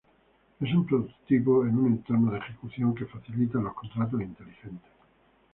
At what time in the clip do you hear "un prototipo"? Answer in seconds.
0.73-1.63